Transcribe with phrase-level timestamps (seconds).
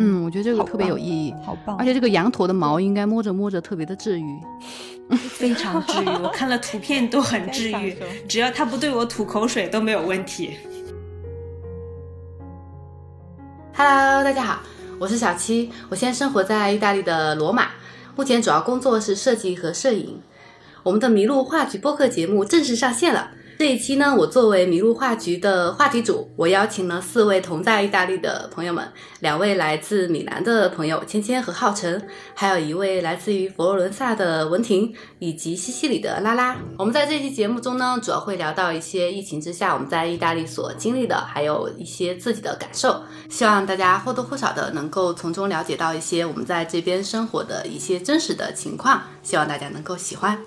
[0.00, 1.76] 嗯，我觉得这个特别有意义，好棒！
[1.76, 4.40] 而且这个羊驼的毛应该摸着摸着特别的治愈，
[5.10, 6.06] 非常治愈。
[6.22, 7.96] 我看了图片都很治愈，
[8.28, 10.56] 只要它不对我吐口水都没有问题。
[13.74, 14.60] Hello，大家好，
[15.00, 17.70] 我是小七，我现在生活在意大利的罗马，
[18.14, 20.20] 目前主要工作是设计和摄影。
[20.84, 23.32] 我们的麋鹿话剧播客节目正式上线了。
[23.58, 28.86] 这一期呢，我作为麋鹿话剧的话题主，我邀请了四位同在意大利的朋友们，
[29.18, 36.56] 两位来自米兰的朋友芊芊和浩辰，还有一位来自于佛罗伦萨的文婷，以及西西里的拉拉。
[36.78, 50.38] 我们在这期节目中呢，主要会聊到一些疫情之下我们在意大利所经历的，还有一些自己的感受，希望大家或多或少的能够从中了解到一些我们在这边生活的一些真实的情况，希望大家能够喜欢。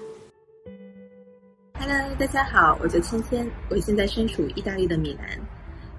[2.20, 5.40] 大家好，我叫芊芊，我现在身处意大利的米兰。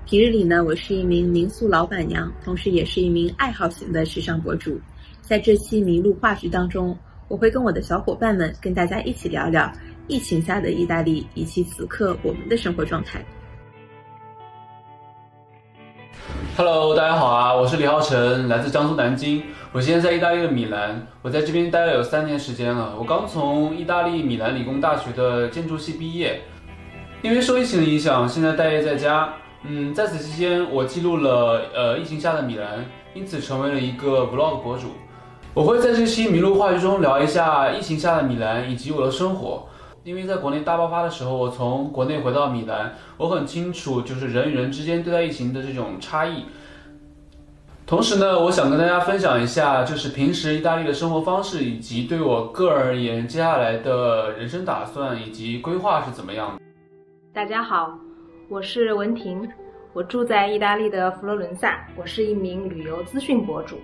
[0.05, 4.79] 平日里呢，我是一名民宿老板娘，同时也是一名爱好型的时尚博主。
[5.23, 6.97] 在这期麋鹿话剧当中，
[7.29, 9.73] 我会跟我的小伙伴们跟大家一起聊聊
[10.07, 13.25] 疫情下的意大利以及此刻我们的生活状态。
[16.55, 19.43] Hello，大家好啊，我是李浩辰，来自江苏南京。
[19.73, 22.95] 我现在在意大利的米兰，我在这边待了有三年时间了。
[22.99, 26.43] 我刚从意大利米兰理工大学的建筑系毕业，
[27.23, 29.33] 因为受疫情的影响，现在待业在家。
[29.63, 34.89] 嗯，在此期间，我记录了呃疫情下的米兰，因此成为了一个 vlog 博主。
[35.55, 39.67] 我会在这期麋鹿话剧中聊一下疫情下的米兰以及我的生活。
[40.05, 46.45] 因为在国内大爆发的时候，我从国内回到米兰，我很清楚就是人与人之间对待疫情的这种差异。
[47.87, 56.61] 同时呢，我想跟大家分享一下，就是平时意大利的生活方式，以及对我个人而言，接下来的人生打算以及规划是怎么样的。
[57.33, 57.97] 大家好，
[58.49, 59.49] 我是文婷，
[59.93, 63.79] 我住在意大利的佛罗伦萨，我是一名旅游资讯博主。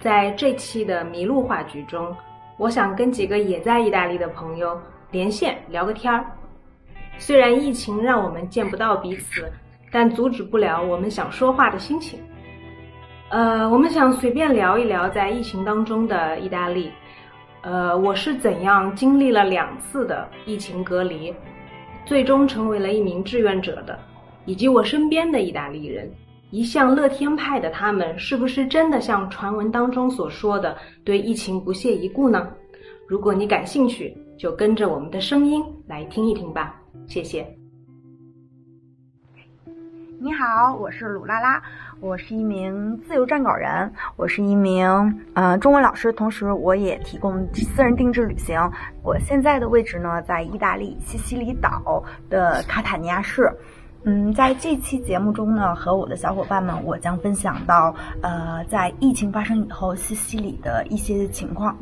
[0.00, 2.14] 在这期的麋鹿话剧中，
[2.58, 4.78] 我想跟几个也在意大利的朋友。
[5.10, 6.26] 连线聊个天儿，
[7.16, 9.50] 虽然疫情让我们见不到彼此，
[9.90, 12.20] 但阻止不了我们想说话的心情。
[13.30, 16.90] 呃，我们想随便聊一聊在疫情当中的意大利。
[17.62, 21.34] 呃，我是怎样经历了两次的疫情隔离，
[22.04, 23.98] 最终成为了一名志愿者的，
[24.44, 26.10] 以及我身边的意大利人，
[26.50, 32.48] 一向乐天派的他们，是不是真的像传闻当中所说的对疫情不屑一顾呢？
[33.08, 34.16] 如果你感兴趣。
[34.38, 37.44] 就跟着我们的声音来听一听吧，谢谢。
[40.20, 41.60] 你好，我是鲁拉拉，
[41.98, 44.88] 我是一名自由撰稿人，我是一名
[45.34, 48.56] 呃中文老师，同时我也提供私人定制旅行。
[49.02, 53.52] 我现在的位置呢，在意大利西西里岛的卡塔尼亚市。
[54.04, 57.92] 嗯，在这期节目中呢，和我的小伙伴们，我将分享到，
[58.22, 61.76] 呃，在疫情发生以后，西西里的一些情况。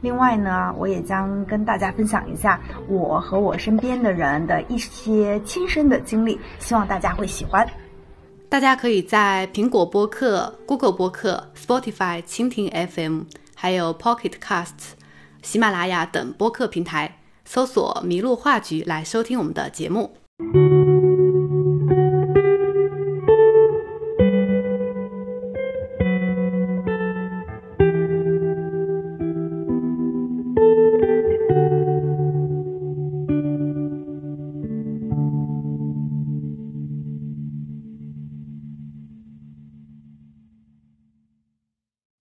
[0.00, 7.66] 另外呢，我也将跟大家分享一下我和我身边的人的一些亲身的经历，希望大家会喜欢。
[8.48, 13.22] 大家可以在苹果播客、Google 播客、Spotify、蜻蜓 FM，
[13.54, 14.92] 还有 Pocket Cast、
[15.42, 20.12] 喜马拉雅等播客平台搜索“麋鹿话剧”来收听我们的节目。